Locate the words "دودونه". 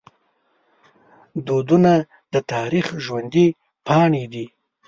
1.47-1.93